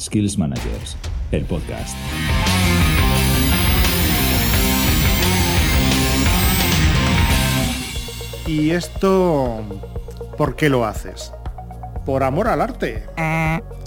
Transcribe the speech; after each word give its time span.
Skills 0.00 0.38
Managers, 0.38 0.96
el 1.30 1.44
podcast. 1.44 1.94
¿Y 8.46 8.70
esto 8.70 9.60
por 10.38 10.56
qué 10.56 10.70
lo 10.70 10.86
haces? 10.86 11.32
Por 12.06 12.22
amor 12.22 12.48
al 12.48 12.62
arte. 12.62 13.04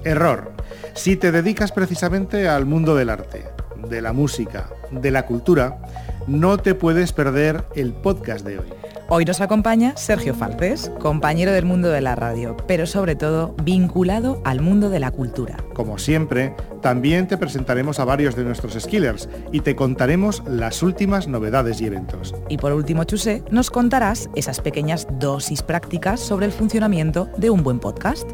Error. 0.03 0.53
Si 0.93 1.15
te 1.15 1.31
dedicas 1.31 1.71
precisamente 1.71 2.47
al 2.47 2.65
mundo 2.65 2.95
del 2.95 3.09
arte, 3.09 3.45
de 3.89 4.01
la 4.01 4.13
música, 4.13 4.69
de 4.91 5.09
la 5.09 5.25
cultura, 5.25 5.79
no 6.27 6.57
te 6.59 6.75
puedes 6.75 7.11
perder 7.11 7.65
el 7.75 7.91
podcast 7.91 8.45
de 8.45 8.59
hoy. 8.59 8.82
Hoy 9.15 9.25
nos 9.25 9.41
acompaña 9.41 9.95
Sergio 9.95 10.33
Falces, 10.33 10.91
compañero 10.99 11.51
del 11.51 11.65
mundo 11.65 11.89
de 11.89 12.01
la 12.01 12.15
radio, 12.15 12.57
pero 12.67 12.87
sobre 12.87 13.15
todo 13.15 13.53
vinculado 13.61 14.41
al 14.43 14.59
mundo 14.59 14.89
de 14.89 14.99
la 14.99 15.11
cultura. 15.11 15.57
Como 15.75 15.99
siempre, 15.99 16.55
también 16.81 17.27
te 17.27 17.37
presentaremos 17.37 17.99
a 17.99 18.05
varios 18.05 18.35
de 18.35 18.43
nuestros 18.43 18.73
skillers 18.73 19.29
y 19.51 19.59
te 19.59 19.75
contaremos 19.75 20.41
las 20.47 20.81
últimas 20.81 21.27
novedades 21.27 21.79
y 21.79 21.85
eventos. 21.85 22.33
Y 22.49 22.57
por 22.57 22.73
último, 22.73 23.03
Chuse, 23.03 23.43
nos 23.51 23.69
contarás 23.69 24.31
esas 24.33 24.61
pequeñas 24.61 25.07
dosis 25.19 25.61
prácticas 25.61 26.19
sobre 26.19 26.47
el 26.47 26.51
funcionamiento 26.51 27.29
de 27.37 27.51
un 27.51 27.61
buen 27.61 27.79
podcast. 27.79 28.27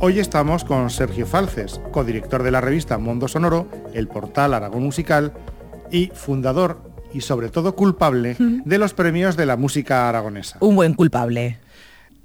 Hoy 0.00 0.18
estamos 0.18 0.64
con 0.64 0.90
Sergio 0.90 1.26
Falces, 1.26 1.80
codirector 1.92 2.42
de 2.42 2.50
la 2.50 2.60
revista 2.60 2.98
Mundo 2.98 3.28
Sonoro, 3.28 3.68
el 3.94 4.08
portal 4.08 4.52
Aragón 4.52 4.82
Musical 4.82 5.32
y 5.92 6.08
fundador 6.12 6.91
y 7.14 7.20
sobre 7.20 7.48
todo 7.48 7.74
culpable 7.74 8.36
de 8.38 8.78
los 8.78 8.94
premios 8.94 9.36
de 9.36 9.46
la 9.46 9.56
música 9.56 10.08
aragonesa. 10.08 10.58
Un 10.60 10.76
buen 10.76 10.94
culpable. 10.94 11.58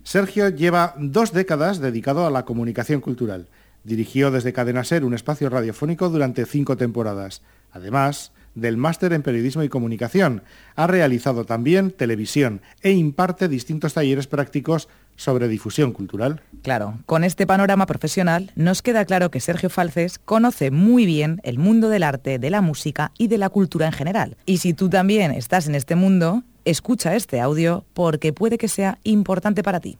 Sergio 0.03 0.49
lleva 0.49 0.95
dos 0.97 1.33
décadas 1.33 1.79
dedicado 1.79 2.25
a 2.25 2.31
la 2.31 2.45
comunicación 2.45 3.01
cultural. 3.01 3.47
Dirigió 3.83 4.31
desde 4.31 4.53
Cadena 4.53 4.83
Ser 4.83 5.03
un 5.03 5.13
espacio 5.13 5.49
radiofónico 5.49 6.09
durante 6.09 6.45
cinco 6.45 6.77
temporadas. 6.77 7.41
Además 7.71 8.31
del 8.55 8.75
máster 8.75 9.13
en 9.13 9.21
periodismo 9.21 9.63
y 9.63 9.69
comunicación, 9.69 10.41
ha 10.75 10.87
realizado 10.87 11.45
también 11.45 11.91
televisión 11.91 12.61
e 12.81 12.91
imparte 12.91 13.47
distintos 13.47 13.93
talleres 13.93 14.25
prácticos 14.25 14.89
sobre 15.17 15.49
difusión 15.49 15.91
cultural. 15.91 16.41
Claro, 16.63 16.99
con 17.05 17.25
este 17.25 17.45
panorama 17.45 17.85
profesional 17.85 18.51
nos 18.55 18.81
queda 18.81 19.03
claro 19.03 19.29
que 19.29 19.41
Sergio 19.41 19.69
Falces 19.69 20.19
conoce 20.19 20.71
muy 20.71 21.05
bien 21.05 21.41
el 21.43 21.57
mundo 21.57 21.89
del 21.89 22.03
arte, 22.03 22.39
de 22.39 22.49
la 22.49 22.61
música 22.61 23.11
y 23.17 23.27
de 23.27 23.37
la 23.37 23.49
cultura 23.49 23.87
en 23.87 23.91
general. 23.91 24.37
Y 24.45 24.59
si 24.59 24.73
tú 24.73 24.89
también 24.89 25.31
estás 25.31 25.67
en 25.67 25.75
este 25.75 25.95
mundo, 25.95 26.43
escucha 26.63 27.15
este 27.15 27.41
audio 27.41 27.83
porque 27.93 28.31
puede 28.31 28.57
que 28.57 28.69
sea 28.69 28.99
importante 29.03 29.63
para 29.63 29.81
ti. 29.81 29.97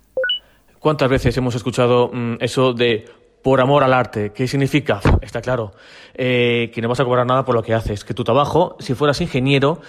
¿Cuántas 0.79 1.09
veces 1.09 1.35
hemos 1.35 1.55
escuchado 1.55 2.11
mm, 2.13 2.35
eso 2.39 2.73
de 2.73 3.05
por 3.47 3.61
amor 3.61 3.81
al 3.81 3.93
arte. 3.93 4.33
¿Qué 4.33 4.45
significa? 4.45 4.99
Está 5.21 5.39
claro, 5.39 5.71
eh, 6.13 6.69
que 6.73 6.81
no 6.81 6.89
vas 6.89 6.99
a 6.99 7.05
cobrar 7.05 7.25
nada 7.25 7.45
por 7.45 7.55
lo 7.55 7.63
que 7.63 7.73
haces, 7.73 8.03
que 8.03 8.13
tu 8.13 8.25
trabajo, 8.25 8.75
si 8.79 8.93
fueras 8.93 9.21
ingeniero, 9.21 9.79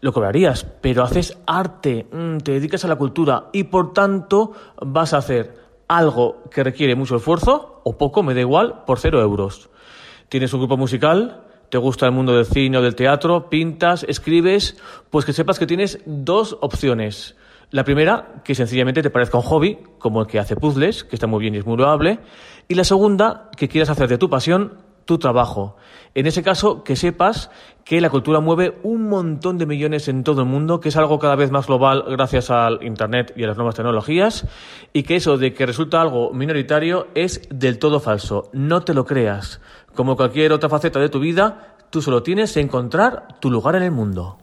lo 0.00 0.12
cobrarías, 0.12 0.62
pero 0.80 1.02
haces 1.02 1.36
arte, 1.44 2.06
mm, 2.12 2.36
te 2.36 2.52
dedicas 2.52 2.84
a 2.84 2.88
la 2.88 2.94
cultura 2.94 3.46
y 3.52 3.64
por 3.64 3.92
tanto 3.92 4.52
vas 4.80 5.14
a 5.14 5.16
hacer 5.16 5.52
algo 5.88 6.44
que 6.48 6.62
requiere 6.62 6.94
mucho 6.94 7.16
esfuerzo 7.16 7.80
o 7.82 7.98
poco, 7.98 8.22
me 8.22 8.34
da 8.34 8.40
igual, 8.40 8.84
por 8.86 9.00
cero 9.00 9.20
euros. 9.20 9.68
Tienes 10.28 10.52
un 10.52 10.60
grupo 10.60 10.76
musical, 10.76 11.42
te 11.70 11.78
gusta 11.78 12.06
el 12.06 12.12
mundo 12.12 12.36
del 12.36 12.46
cine 12.46 12.78
o 12.78 12.82
del 12.82 12.94
teatro, 12.94 13.50
pintas, 13.50 14.04
escribes, 14.04 14.80
pues 15.10 15.24
que 15.24 15.32
sepas 15.32 15.58
que 15.58 15.66
tienes 15.66 15.98
dos 16.06 16.56
opciones. 16.60 17.34
La 17.70 17.84
primera, 17.84 18.40
que 18.44 18.54
sencillamente 18.54 19.02
te 19.02 19.10
parezca 19.10 19.36
un 19.36 19.44
hobby, 19.44 19.78
como 19.98 20.22
el 20.22 20.26
que 20.26 20.38
hace 20.38 20.56
puzzles, 20.56 21.04
que 21.04 21.16
está 21.16 21.26
muy 21.26 21.40
bien 21.40 21.54
y 21.54 21.58
es 21.58 21.66
muy 21.66 21.76
loable. 21.76 22.18
Y 22.66 22.74
la 22.74 22.84
segunda, 22.84 23.50
que 23.56 23.68
quieras 23.68 23.90
hacer 23.90 24.08
de 24.08 24.16
tu 24.16 24.30
pasión 24.30 24.78
tu 25.04 25.18
trabajo. 25.18 25.76
En 26.14 26.26
ese 26.26 26.42
caso, 26.42 26.84
que 26.84 26.94
sepas 26.94 27.50
que 27.84 28.00
la 28.00 28.10
cultura 28.10 28.40
mueve 28.40 28.78
un 28.82 29.08
montón 29.08 29.56
de 29.56 29.64
millones 29.64 30.08
en 30.08 30.22
todo 30.22 30.42
el 30.42 30.48
mundo, 30.48 30.80
que 30.80 30.90
es 30.90 30.96
algo 30.96 31.18
cada 31.18 31.34
vez 31.34 31.50
más 31.50 31.66
global 31.66 32.04
gracias 32.08 32.50
al 32.50 32.82
Internet 32.82 33.32
y 33.34 33.44
a 33.44 33.46
las 33.46 33.56
nuevas 33.56 33.74
tecnologías, 33.74 34.46
y 34.92 35.04
que 35.04 35.16
eso 35.16 35.38
de 35.38 35.54
que 35.54 35.64
resulta 35.64 36.02
algo 36.02 36.32
minoritario 36.34 37.08
es 37.14 37.48
del 37.50 37.78
todo 37.78 38.00
falso. 38.00 38.50
No 38.52 38.82
te 38.82 38.92
lo 38.92 39.06
creas. 39.06 39.60
Como 39.94 40.16
cualquier 40.16 40.52
otra 40.52 40.68
faceta 40.68 41.00
de 41.00 41.08
tu 41.08 41.20
vida, 41.20 41.76
tú 41.88 42.02
solo 42.02 42.22
tienes 42.22 42.52
que 42.52 42.60
encontrar 42.60 43.40
tu 43.40 43.50
lugar 43.50 43.76
en 43.76 43.84
el 43.84 43.90
mundo. 43.90 44.38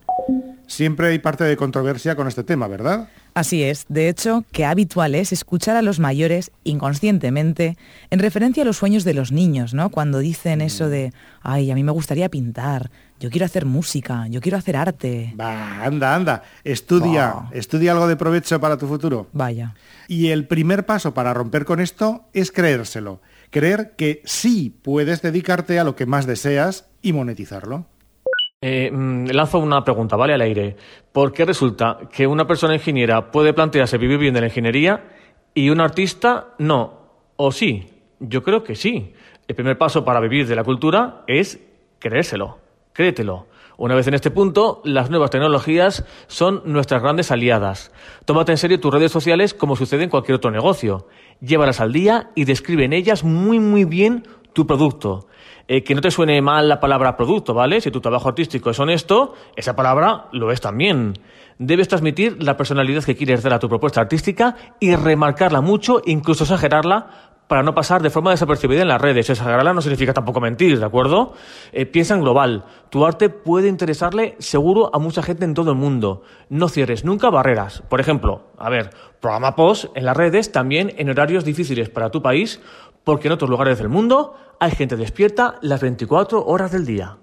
Siempre 0.66 1.10
hay 1.10 1.20
parte 1.20 1.44
de 1.44 1.56
controversia 1.56 2.16
con 2.16 2.28
este 2.28 2.44
tema, 2.44 2.68
¿verdad? 2.68 3.08
Así 3.36 3.64
es. 3.64 3.86
De 3.90 4.08
hecho, 4.08 4.46
que 4.54 4.64
habitual 4.64 5.14
es 5.14 5.34
escuchar 5.34 5.76
a 5.76 5.82
los 5.82 6.00
mayores 6.00 6.52
inconscientemente 6.64 7.78
en 8.10 8.20
referencia 8.20 8.64
a 8.64 8.66
los 8.66 8.78
sueños 8.78 9.04
de 9.04 9.14
los 9.14 9.34
niños, 9.34 9.74
¿no? 9.74 9.90
Cuando 9.90 10.20
dicen 10.20 10.62
eso 10.62 10.88
de, 10.88 11.12
ay, 11.42 11.70
a 11.70 11.76
mí 11.76 11.84
me 11.84 11.92
gustaría 11.92 12.30
pintar, 12.30 12.92
yo 13.20 13.30
quiero 13.30 13.46
hacer 13.46 13.66
música, 13.66 14.26
yo 14.30 14.40
quiero 14.40 14.58
hacer 14.58 14.78
arte. 14.78 15.34
Va, 15.38 15.84
anda, 15.84 16.16
anda, 16.16 16.44
estudia, 16.64 17.50
estudia 17.52 17.92
algo 17.92 18.08
de 18.08 18.16
provecho 18.16 18.62
para 18.62 18.78
tu 18.78 18.88
futuro. 18.88 19.28
Vaya. 19.34 19.76
Y 20.08 20.28
el 20.28 20.48
primer 20.48 20.86
paso 20.86 21.14
para 21.14 21.34
romper 21.34 21.66
con 21.66 21.82
esto 21.82 22.30
es 22.32 22.54
creérselo. 22.54 23.20
Creer 23.50 23.96
que 23.98 24.22
sí 24.24 24.74
puedes 24.82 25.22
dedicarte 25.22 25.78
a 25.78 25.84
lo 25.84 25.98
que 25.98 26.06
más 26.06 26.26
deseas 26.26 26.86
y 27.02 27.12
monetizarlo. 27.12 27.86
Eh, 28.68 28.90
mm, 28.92 29.28
lanzo 29.28 29.60
una 29.60 29.84
pregunta, 29.84 30.16
¿vale? 30.16 30.34
Al 30.34 30.42
aire. 30.42 30.76
¿Por 31.12 31.32
qué 31.32 31.46
resulta 31.46 32.00
que 32.12 32.26
una 32.26 32.48
persona 32.48 32.74
ingeniera 32.74 33.30
puede 33.30 33.54
plantearse 33.54 34.00
vivir 34.00 34.18
bien 34.18 34.34
de 34.34 34.42
la 34.42 34.48
ingeniería 34.48 35.04
y 35.54 35.70
un 35.70 35.80
artista 35.80 36.56
no? 36.58 37.28
¿O 37.36 37.52
sí? 37.52 37.88
Yo 38.20 38.42
creo 38.42 38.64
que 38.64 38.74
sí. 38.74 39.14
El 39.48 39.54
primer 39.54 39.78
paso 39.78 40.04
para 40.04 40.20
vivir 40.20 40.48
de 40.48 40.56
la 40.56 40.64
cultura 40.64 41.22
es 41.28 41.60
creérselo. 42.00 42.58
Créetelo. 42.92 43.46
Una 43.78 43.94
vez 43.94 44.08
en 44.08 44.16
este 44.16 44.32
punto, 44.32 44.82
las 44.84 45.12
nuevas 45.12 45.30
tecnologías 45.30 46.04
son 46.26 46.64
nuestras 46.66 47.04
grandes 47.04 47.30
aliadas. 47.30 47.92
Tómate 48.26 48.52
en 48.54 48.58
serio 48.58 48.80
tus 48.80 48.92
redes 48.92 49.12
sociales 49.12 49.54
como 49.54 49.76
sucede 49.76 50.06
en 50.06 50.10
cualquier 50.10 50.38
otro 50.38 50.50
negocio. 50.50 51.08
Llévalas 51.40 51.82
al 51.82 51.94
día 51.94 52.32
y 52.34 52.46
describe 52.46 52.86
en 52.86 52.94
ellas 52.94 53.24
muy 53.24 53.60
muy 53.60 53.86
bien 53.86 54.24
tu 54.56 54.66
producto. 54.66 55.28
Eh, 55.68 55.84
que 55.84 55.94
no 55.94 56.02
te 56.02 56.12
suene 56.12 56.42
mal 56.42 56.70
la 56.70 56.80
palabra 56.80 57.18
producto, 57.18 57.54
¿vale? 57.54 57.82
Si 57.82 57.92
tu 57.92 58.00
trabajo 58.00 58.30
artístico 58.30 58.70
es 58.70 58.80
honesto, 58.80 59.34
esa 59.56 59.76
palabra 59.76 60.28
lo 60.32 60.52
es 60.52 60.62
también. 60.62 61.14
Debes 61.58 61.88
transmitir 61.88 62.42
la 62.42 62.56
personalidad 62.56 63.04
que 63.04 63.16
quieres 63.16 63.44
dar 63.44 63.54
a 63.54 63.60
tu 63.60 63.68
propuesta 63.68 64.02
artística 64.02 64.56
y 64.80 64.96
remarcarla 64.96 65.62
mucho, 65.62 66.02
incluso 66.06 66.44
exagerarla, 66.44 67.34
para 67.48 67.64
no 67.64 67.74
pasar 67.74 68.02
de 68.02 68.10
forma 68.10 68.32
desapercibida 68.32 68.82
en 68.82 68.88
las 68.88 69.02
redes. 69.02 69.30
Exagerarla 69.30 69.74
no 69.74 69.82
significa 69.82 70.14
tampoco 70.14 70.40
mentir, 70.40 70.80
¿de 70.80 70.86
acuerdo? 70.86 71.34
Eh, 71.72 71.86
piensa 71.86 72.16
en 72.16 72.22
global. 72.22 72.66
Tu 72.90 73.06
arte 73.06 73.30
puede 73.30 73.68
interesarle 73.68 74.36
seguro 74.40 74.90
a 74.94 75.00
mucha 75.00 75.22
gente 75.22 75.46
en 75.46 75.54
todo 75.54 75.72
el 75.72 75.78
mundo. 75.78 76.24
No 76.50 76.70
cierres 76.70 77.06
nunca 77.06 77.30
barreras. 77.30 77.84
Por 77.90 78.00
ejemplo, 78.00 78.52
a 78.58 78.70
ver, 78.70 78.92
programa 79.20 79.56
post 79.56 79.86
en 79.96 80.06
las 80.06 80.18
redes 80.18 80.52
también 80.52 80.94
en 80.98 81.10
horarios 81.10 81.46
difíciles 81.46 81.90
para 81.90 82.10
tu 82.10 82.22
país 82.22 82.62
porque 83.06 83.30
en 83.30 83.34
otros 83.34 83.50
lugares 83.50 83.78
del 83.78 83.88
mundo 83.88 84.36
hay 84.60 84.72
gente 84.72 84.98
despierta 84.98 85.56
las 85.62 85.82
24 85.82 86.46
horas 86.46 86.72
del 86.72 86.86
día. 86.86 87.18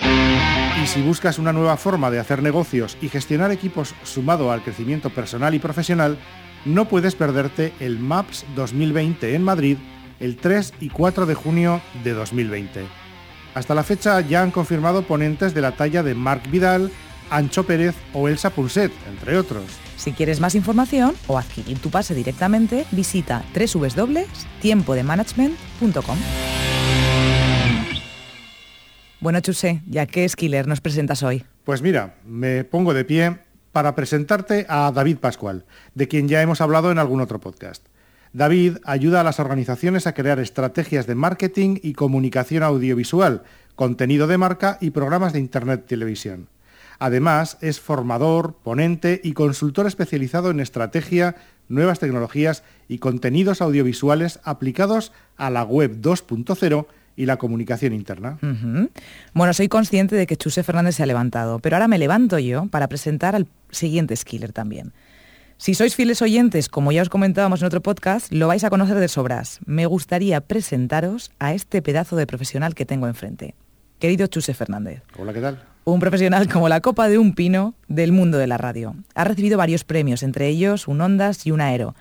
Y 0.00 0.86
si 0.86 1.02
buscas 1.02 1.38
una 1.38 1.52
nueva 1.52 1.76
forma 1.76 2.10
de 2.10 2.18
hacer 2.18 2.42
negocios 2.42 2.98
y 3.00 3.08
gestionar 3.08 3.52
equipos 3.52 3.94
sumado 4.02 4.50
al 4.50 4.62
crecimiento 4.62 5.10
personal 5.10 5.54
y 5.54 5.58
profesional, 5.58 6.18
no 6.64 6.86
puedes 6.86 7.14
perderte 7.14 7.72
el 7.78 7.98
MAPS 7.98 8.44
2020 8.56 9.34
en 9.34 9.42
Madrid 9.42 9.78
el 10.20 10.36
3 10.36 10.74
y 10.80 10.88
4 10.88 11.26
de 11.26 11.34
junio 11.34 11.80
de 12.02 12.12
2020. 12.12 12.84
Hasta 13.54 13.74
la 13.74 13.82
fecha 13.82 14.20
ya 14.20 14.42
han 14.42 14.50
confirmado 14.50 15.02
ponentes 15.02 15.54
de 15.54 15.60
la 15.60 15.72
talla 15.72 16.02
de 16.02 16.14
Marc 16.14 16.50
Vidal, 16.50 16.90
Ancho 17.34 17.64
Pérez 17.64 17.96
o 18.12 18.28
Elsa 18.28 18.50
Pulset, 18.50 18.92
entre 19.08 19.36
otros. 19.36 19.64
Si 19.96 20.12
quieres 20.12 20.38
más 20.40 20.54
información 20.54 21.14
o 21.26 21.36
adquirir 21.38 21.78
tu 21.78 21.90
pase 21.90 22.14
directamente, 22.14 22.86
visita 22.92 23.44
www.tiempodemanagement.com. 23.54 26.18
Bueno, 29.20 29.40
Chuse, 29.40 29.82
¿ya 29.88 30.06
qué 30.06 30.28
skiller 30.28 30.68
nos 30.68 30.80
presentas 30.80 31.22
hoy? 31.22 31.44
Pues 31.64 31.82
mira, 31.82 32.16
me 32.26 32.62
pongo 32.62 32.94
de 32.94 33.04
pie 33.04 33.38
para 33.72 33.94
presentarte 33.94 34.66
a 34.68 34.92
David 34.92 35.18
Pascual, 35.18 35.64
de 35.94 36.06
quien 36.06 36.28
ya 36.28 36.42
hemos 36.42 36.60
hablado 36.60 36.92
en 36.92 36.98
algún 36.98 37.20
otro 37.20 37.40
podcast. 37.40 37.86
David 38.32 38.78
ayuda 38.84 39.22
a 39.22 39.24
las 39.24 39.40
organizaciones 39.40 40.06
a 40.06 40.12
crear 40.12 40.38
estrategias 40.40 41.06
de 41.06 41.14
marketing 41.14 41.78
y 41.82 41.94
comunicación 41.94 42.62
audiovisual, 42.62 43.44
contenido 43.74 44.26
de 44.26 44.38
marca 44.38 44.76
y 44.80 44.90
programas 44.90 45.32
de 45.32 45.40
Internet 45.40 45.86
televisión. 45.86 46.48
Además, 46.98 47.58
es 47.60 47.80
formador, 47.80 48.54
ponente 48.62 49.20
y 49.22 49.32
consultor 49.32 49.86
especializado 49.86 50.50
en 50.50 50.60
estrategia, 50.60 51.36
nuevas 51.68 51.98
tecnologías 51.98 52.62
y 52.88 52.98
contenidos 52.98 53.60
audiovisuales 53.62 54.40
aplicados 54.44 55.12
a 55.36 55.50
la 55.50 55.62
web 55.62 56.00
2.0 56.00 56.86
y 57.16 57.26
la 57.26 57.36
comunicación 57.36 57.92
interna. 57.92 58.38
Bueno, 59.32 59.52
soy 59.52 59.68
consciente 59.68 60.16
de 60.16 60.26
que 60.26 60.36
Chuse 60.36 60.62
Fernández 60.62 60.96
se 60.96 61.02
ha 61.02 61.06
levantado, 61.06 61.58
pero 61.60 61.76
ahora 61.76 61.88
me 61.88 61.98
levanto 61.98 62.38
yo 62.38 62.66
para 62.66 62.88
presentar 62.88 63.34
al 63.34 63.46
siguiente 63.70 64.16
skiller 64.16 64.52
también. 64.52 64.92
Si 65.56 65.74
sois 65.74 65.94
fieles 65.94 66.20
oyentes, 66.20 66.68
como 66.68 66.90
ya 66.90 67.02
os 67.02 67.08
comentábamos 67.08 67.62
en 67.62 67.66
otro 67.66 67.80
podcast, 67.80 68.32
lo 68.32 68.48
vais 68.48 68.64
a 68.64 68.70
conocer 68.70 68.96
de 68.96 69.06
sobras. 69.06 69.60
Me 69.64 69.86
gustaría 69.86 70.40
presentaros 70.40 71.30
a 71.38 71.54
este 71.54 71.80
pedazo 71.80 72.16
de 72.16 72.26
profesional 72.26 72.74
que 72.74 72.84
tengo 72.84 73.06
enfrente. 73.06 73.54
Querido 74.00 74.26
Chuse 74.26 74.52
Fernández. 74.52 75.02
Hola, 75.16 75.32
¿qué 75.32 75.40
tal? 75.40 75.73
Un 75.86 76.00
profesional 76.00 76.48
como 76.48 76.70
la 76.70 76.80
copa 76.80 77.08
de 77.08 77.18
un 77.18 77.34
pino 77.34 77.74
del 77.88 78.10
mundo 78.10 78.38
de 78.38 78.46
la 78.46 78.56
radio. 78.56 78.96
Ha 79.14 79.24
recibido 79.24 79.58
varios 79.58 79.84
premios, 79.84 80.22
entre 80.22 80.48
ellos 80.48 80.88
un 80.88 81.02
Ondas 81.02 81.46
y 81.46 81.50
un 81.50 81.60
Aero. 81.60 81.94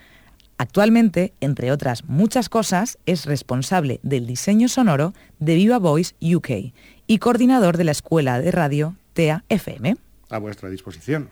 Actualmente, 0.58 1.34
entre 1.42 1.70
otras 1.72 2.06
muchas 2.06 2.48
cosas, 2.48 2.98
es 3.06 3.26
responsable 3.26 4.00
del 4.02 4.26
diseño 4.26 4.70
sonoro 4.70 5.14
de 5.40 5.56
Viva 5.56 5.80
Voice 5.80 6.16
UK 6.22 6.74
y 7.08 7.18
coordinador 7.18 7.76
de 7.76 7.84
la 7.84 7.92
escuela 7.92 8.40
de 8.40 8.52
radio 8.52 8.96
TEA 9.14 9.44
FM. 9.50 9.98
A 10.30 10.38
vuestra 10.38 10.70
disposición. 10.70 11.30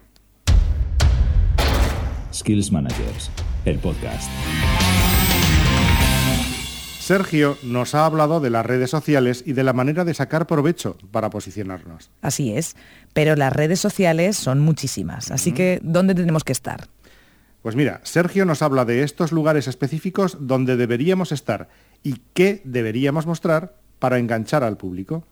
Skills 2.34 2.72
Managers, 2.72 3.32
el 3.64 3.78
podcast. 3.80 4.30
Sergio 7.12 7.58
nos 7.62 7.94
ha 7.94 8.06
hablado 8.06 8.40
de 8.40 8.50
las 8.50 8.66
redes 8.66 8.90
sociales 8.90 9.44
y 9.46 9.52
de 9.52 9.66
la 9.66 9.74
manera 9.74 10.06
de 10.06 10.14
sacar 10.14 10.48
provecho 10.48 10.96
para 11.12 11.30
posicionarnos. 11.30 12.10
Así 12.22 12.56
es, 12.56 12.78
pero 13.12 13.36
las 13.36 13.52
redes 13.52 13.82
sociales 13.82 14.38
son 14.38 14.62
muchísimas, 14.62 15.30
así 15.30 15.52
que 15.52 15.82
¿dónde 15.84 16.16
tenemos 16.16 16.46
que 16.46 16.54
estar? 16.54 16.88
Pues 17.62 17.76
mira, 17.76 18.00
Sergio 18.04 18.46
nos 18.46 18.62
habla 18.62 18.86
de 18.86 19.04
estos 19.04 19.34
lugares 19.34 19.68
específicos 19.68 20.38
donde 20.40 20.78
deberíamos 20.78 21.34
estar 21.34 21.68
y 22.02 22.22
qué 22.34 22.62
deberíamos 22.64 23.26
mostrar 23.26 23.76
para 24.00 24.18
enganchar 24.18 24.64
al 24.64 24.78
público. 24.78 25.26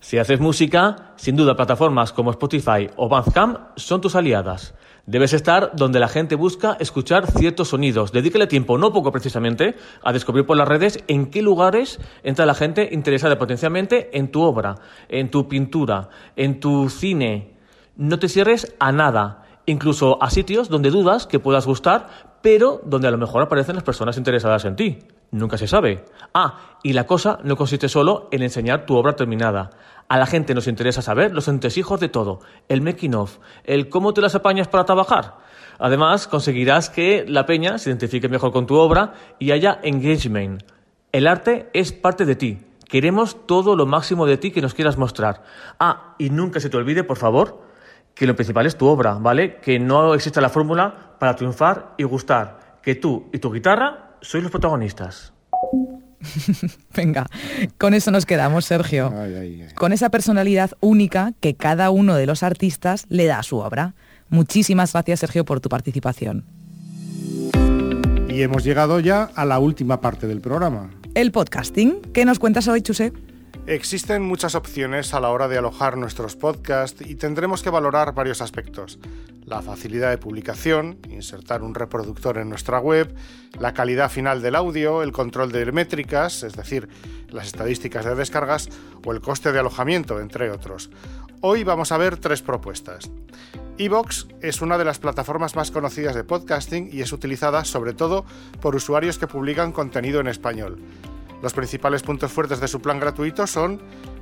Si 0.00 0.16
haces 0.16 0.40
música, 0.40 1.12
sin 1.16 1.36
duda 1.36 1.54
plataformas 1.54 2.14
como 2.14 2.30
Spotify 2.30 2.88
o 2.96 3.10
Bandcamp 3.10 3.58
son 3.76 4.00
tus 4.00 4.14
aliadas. 4.16 4.72
Debes 5.06 5.34
estar 5.34 5.72
donde 5.76 6.00
la 6.00 6.08
gente 6.08 6.34
busca 6.34 6.78
escuchar 6.80 7.30
ciertos 7.30 7.68
sonidos. 7.68 8.10
Dedícale 8.10 8.46
tiempo, 8.46 8.78
no 8.78 8.90
poco 8.90 9.12
precisamente, 9.12 9.74
a 10.02 10.14
descubrir 10.14 10.46
por 10.46 10.56
las 10.56 10.66
redes 10.66 11.04
en 11.08 11.26
qué 11.26 11.42
lugares 11.42 12.00
entra 12.22 12.46
la 12.46 12.54
gente 12.54 12.88
interesada 12.90 13.38
potencialmente 13.38 14.16
en 14.16 14.30
tu 14.30 14.40
obra, 14.40 14.76
en 15.10 15.30
tu 15.30 15.46
pintura, 15.46 16.08
en 16.36 16.58
tu 16.58 16.88
cine. 16.88 17.52
No 17.96 18.18
te 18.18 18.30
cierres 18.30 18.74
a 18.78 18.92
nada 18.92 19.44
incluso 19.66 20.22
a 20.22 20.30
sitios 20.30 20.70
donde 20.70 20.90
dudas 20.90 21.26
que 21.26 21.38
puedas 21.38 21.66
gustar, 21.66 22.08
pero 22.40 22.80
donde 22.84 23.08
a 23.08 23.10
lo 23.10 23.18
mejor 23.18 23.42
aparecen 23.42 23.74
las 23.74 23.84
personas 23.84 24.16
interesadas 24.16 24.64
en 24.64 24.76
ti. 24.76 24.98
Nunca 25.34 25.58
se 25.58 25.66
sabe. 25.66 26.04
Ah, 26.32 26.78
y 26.84 26.92
la 26.92 27.08
cosa 27.08 27.40
no 27.42 27.56
consiste 27.56 27.88
solo 27.88 28.28
en 28.30 28.44
enseñar 28.44 28.86
tu 28.86 28.94
obra 28.94 29.16
terminada. 29.16 29.70
A 30.08 30.16
la 30.16 30.26
gente 30.26 30.54
nos 30.54 30.68
interesa 30.68 31.02
saber 31.02 31.34
los 31.34 31.48
entresijos 31.48 31.98
de 31.98 32.08
todo, 32.08 32.38
el 32.68 32.82
making 32.82 33.16
of, 33.16 33.38
el 33.64 33.88
cómo 33.88 34.14
te 34.14 34.20
las 34.20 34.36
apañas 34.36 34.68
para 34.68 34.84
trabajar. 34.84 35.38
Además, 35.80 36.28
conseguirás 36.28 36.88
que 36.88 37.24
la 37.26 37.46
peña 37.46 37.78
se 37.78 37.90
identifique 37.90 38.28
mejor 38.28 38.52
con 38.52 38.66
tu 38.66 38.76
obra 38.76 39.14
y 39.40 39.50
haya 39.50 39.80
engagement. 39.82 40.62
El 41.10 41.26
arte 41.26 41.68
es 41.72 41.90
parte 41.90 42.26
de 42.26 42.36
ti. 42.36 42.60
Queremos 42.88 43.44
todo 43.44 43.74
lo 43.74 43.86
máximo 43.86 44.26
de 44.26 44.36
ti 44.36 44.52
que 44.52 44.62
nos 44.62 44.72
quieras 44.72 44.98
mostrar. 44.98 45.42
Ah, 45.80 46.14
y 46.16 46.30
nunca 46.30 46.60
se 46.60 46.70
te 46.70 46.76
olvide, 46.76 47.02
por 47.02 47.16
favor, 47.16 47.60
que 48.14 48.28
lo 48.28 48.36
principal 48.36 48.66
es 48.66 48.78
tu 48.78 48.86
obra, 48.86 49.14
¿vale? 49.14 49.56
Que 49.56 49.80
no 49.80 50.14
existe 50.14 50.40
la 50.40 50.48
fórmula 50.48 51.16
para 51.18 51.34
triunfar 51.34 51.94
y 51.98 52.04
gustar. 52.04 52.76
Que 52.80 52.94
tú 52.94 53.30
y 53.32 53.38
tu 53.38 53.50
guitarra 53.50 54.03
sois 54.24 54.42
los 54.42 54.50
protagonistas. 54.50 55.32
Venga, 56.96 57.26
con 57.78 57.94
eso 57.94 58.10
nos 58.10 58.26
quedamos, 58.26 58.64
Sergio. 58.64 59.12
Con 59.74 59.92
esa 59.92 60.10
personalidad 60.10 60.72
única 60.80 61.32
que 61.40 61.54
cada 61.54 61.90
uno 61.90 62.14
de 62.14 62.26
los 62.26 62.42
artistas 62.42 63.06
le 63.08 63.26
da 63.26 63.40
a 63.40 63.42
su 63.42 63.58
obra. 63.58 63.94
Muchísimas 64.28 64.92
gracias, 64.92 65.20
Sergio, 65.20 65.44
por 65.44 65.60
tu 65.60 65.68
participación. 65.68 66.44
Y 68.28 68.42
hemos 68.42 68.64
llegado 68.64 68.98
ya 69.00 69.30
a 69.34 69.44
la 69.44 69.58
última 69.58 70.00
parte 70.00 70.26
del 70.26 70.40
programa. 70.40 70.90
El 71.14 71.30
podcasting. 71.30 72.00
¿Qué 72.12 72.24
nos 72.24 72.38
cuentas 72.38 72.66
hoy, 72.66 72.82
Chuse? 72.82 73.12
Existen 73.66 74.22
muchas 74.22 74.54
opciones 74.54 75.14
a 75.14 75.20
la 75.20 75.30
hora 75.30 75.48
de 75.48 75.56
alojar 75.56 75.96
nuestros 75.96 76.36
podcasts 76.36 77.00
y 77.00 77.14
tendremos 77.14 77.62
que 77.62 77.70
valorar 77.70 78.12
varios 78.12 78.42
aspectos. 78.42 78.98
La 79.46 79.60
facilidad 79.60 80.10
de 80.10 80.18
publicación, 80.18 80.98
insertar 81.10 81.62
un 81.62 81.74
reproductor 81.74 82.38
en 82.38 82.48
nuestra 82.48 82.78
web, 82.78 83.14
la 83.60 83.74
calidad 83.74 84.10
final 84.10 84.40
del 84.40 84.54
audio, 84.54 85.02
el 85.02 85.12
control 85.12 85.52
de 85.52 85.70
métricas, 85.70 86.42
es 86.42 86.54
decir, 86.54 86.88
las 87.28 87.48
estadísticas 87.48 88.06
de 88.06 88.14
descargas 88.14 88.70
o 89.04 89.12
el 89.12 89.20
coste 89.20 89.52
de 89.52 89.58
alojamiento, 89.58 90.18
entre 90.18 90.50
otros. 90.50 90.90
Hoy 91.42 91.62
vamos 91.62 91.92
a 91.92 91.98
ver 91.98 92.16
tres 92.16 92.40
propuestas. 92.40 93.10
Evox 93.76 94.28
es 94.40 94.62
una 94.62 94.78
de 94.78 94.86
las 94.86 94.98
plataformas 94.98 95.56
más 95.56 95.70
conocidas 95.70 96.14
de 96.14 96.24
podcasting 96.24 96.88
y 96.90 97.02
es 97.02 97.12
utilizada 97.12 97.66
sobre 97.66 97.92
todo 97.92 98.24
por 98.62 98.74
usuarios 98.74 99.18
que 99.18 99.26
publican 99.26 99.72
contenido 99.72 100.20
en 100.20 100.28
español. 100.28 100.78
Los 101.44 101.52
principales 101.52 102.02
puntos 102.02 102.32
fuertes 102.32 102.58
de 102.58 102.68
su 102.68 102.80
plan 102.80 102.98
gratuito 102.98 103.46
son 103.46 103.78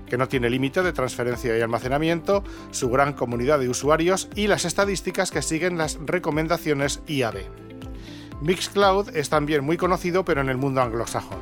que 0.09 0.19
no 0.19 0.27
tiene 0.27 0.51
límite 0.51 0.83
de 0.83 0.93
transferencia 0.93 1.57
y 1.57 1.61
almacenamiento, 1.61 2.43
su 2.73 2.91
gran 2.91 3.13
comunidad 3.13 3.61
de 3.61 3.69
usuarios 3.69 4.29
y 4.35 4.49
las 4.49 4.65
estadísticas 4.65 5.31
que 5.31 5.41
siguen 5.41 5.79
las 5.79 6.01
recomendaciones 6.05 7.01
IAB. 7.07 7.45
Mixcloud 8.41 9.15
es 9.15 9.31
también 9.31 9.63
muy 9.63 9.77
conocido 9.77 10.25
pero 10.25 10.41
en 10.41 10.49
el 10.49 10.57
mundo 10.57 10.83
anglosajón. 10.83 11.39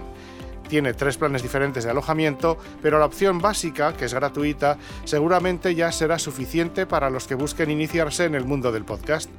Tiene 0.68 0.92
tres 0.92 1.16
planes 1.16 1.42
diferentes 1.42 1.84
de 1.84 1.90
alojamiento, 1.90 2.58
pero 2.82 2.98
la 2.98 3.06
opción 3.06 3.38
básica, 3.38 3.94
que 3.94 4.04
es 4.04 4.12
gratuita, 4.12 4.76
seguramente 5.04 5.74
ya 5.74 5.90
será 5.92 6.18
suficiente 6.18 6.84
para 6.84 7.08
los 7.08 7.26
que 7.26 7.36
busquen 7.36 7.70
iniciarse 7.70 8.26
en 8.26 8.34
el 8.34 8.44
mundo 8.44 8.70
del 8.70 8.84
podcast. 8.84 9.30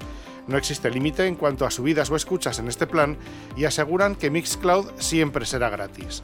No 0.48 0.58
existe 0.58 0.90
límite 0.90 1.28
en 1.28 1.36
cuanto 1.36 1.66
a 1.66 1.72
subidas 1.72 2.10
o 2.10 2.16
escuchas 2.16 2.60
en 2.60 2.68
este 2.68 2.88
plan 2.88 3.18
y 3.56 3.66
aseguran 3.66 4.16
que 4.16 4.30
Mixcloud 4.30 4.92
siempre 4.98 5.46
será 5.46 5.70
gratis. 5.70 6.24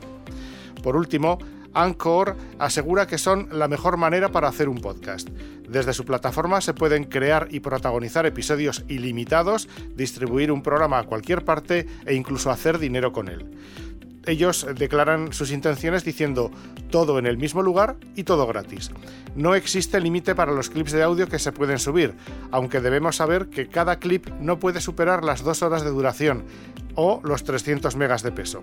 Por 0.84 0.96
último, 0.96 1.38
Anchor 1.74 2.36
asegura 2.60 3.06
que 3.08 3.18
son 3.18 3.50
la 3.52 3.68
mejor 3.68 3.98
manera 3.98 4.32
para 4.32 4.48
hacer 4.48 4.68
un 4.70 4.80
podcast. 4.80 5.30
Desde 5.68 5.94
su 5.94 6.06
plataforma 6.06 6.62
se 6.62 6.74
pueden 6.74 7.04
crear 7.04 7.48
y 7.52 7.60
protagonizar 7.60 8.26
episodios 8.26 8.84
ilimitados, 8.88 9.68
distribuir 9.96 10.52
un 10.52 10.64
programa 10.64 11.00
a 11.00 11.04
cualquier 11.04 11.46
parte 11.46 11.86
e 12.06 12.16
incluso 12.16 12.50
hacer 12.50 12.80
dinero 12.80 13.12
con 13.12 13.28
él 13.28 13.46
ellos 14.28 14.68
declaran 14.76 15.34
sus 15.34 15.52
intenciones 15.52 16.04
diciendo 16.04 16.52
todo 16.92 17.18
en 17.18 17.26
el 17.26 17.38
mismo 17.38 17.62
lugar 17.62 17.98
y 18.16 18.24
todo 18.24 18.46
gratis. 18.46 18.92
No 19.36 19.56
existe 19.56 20.00
límite 20.00 20.36
para 20.36 20.52
los 20.52 20.70
clips 20.70 20.92
de 20.92 21.04
audio 21.04 21.28
que 21.28 21.40
se 21.40 21.52
pueden 21.52 21.80
subir, 21.80 22.14
aunque 22.52 22.82
debemos 22.82 23.16
saber 23.16 23.48
que 23.48 23.68
cada 23.68 24.00
clip 24.00 24.28
no 24.40 24.60
puede 24.60 24.82
superar 24.82 25.24
las 25.24 25.44
dos 25.44 25.64
horas 25.64 25.84
de 25.84 25.90
duración 25.90 26.44
o 26.96 27.22
los 27.24 27.44
300 27.44 27.96
megas 27.96 28.24
de 28.24 28.32
peso. 28.32 28.62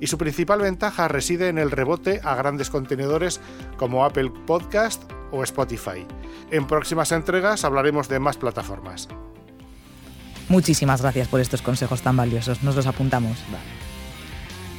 Y 0.00 0.06
su 0.06 0.18
principal 0.18 0.60
ventaja 0.60 1.08
reside 1.08 1.48
en 1.48 1.58
el 1.58 1.70
rebote 1.70 2.20
a 2.22 2.34
grandes 2.34 2.70
contenedores 2.70 3.40
como 3.76 4.04
Apple 4.04 4.30
Podcast 4.46 5.02
o 5.32 5.42
Spotify. 5.42 6.06
En 6.50 6.66
próximas 6.66 7.12
entregas 7.12 7.64
hablaremos 7.64 8.08
de 8.08 8.18
más 8.18 8.36
plataformas. 8.36 9.08
Muchísimas 10.48 11.00
gracias 11.00 11.28
por 11.28 11.40
estos 11.40 11.62
consejos 11.62 12.02
tan 12.02 12.16
valiosos. 12.16 12.62
Nos 12.62 12.76
los 12.76 12.86
apuntamos. 12.86 13.38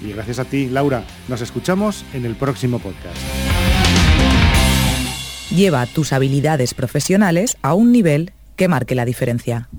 Y 0.01 0.11
gracias 0.11 0.39
a 0.39 0.45
ti, 0.45 0.67
Laura. 0.67 1.03
Nos 1.27 1.41
escuchamos 1.41 2.03
en 2.13 2.25
el 2.25 2.35
próximo 2.35 2.79
podcast. 2.79 3.17
Lleva 5.55 5.85
tus 5.85 6.13
habilidades 6.13 6.73
profesionales 6.73 7.57
a 7.61 7.73
un 7.73 7.91
nivel 7.91 8.31
que 8.55 8.67
marque 8.67 8.95
la 8.95 9.05
diferencia. 9.05 9.69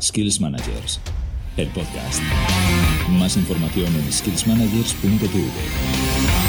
Skills 0.00 0.40
Managers, 0.40 1.00
el 1.56 1.68
podcast. 1.68 2.22
Más 3.10 3.36
información 3.36 3.94
en 3.94 4.12
skillsmanagers.tv. 4.12 6.47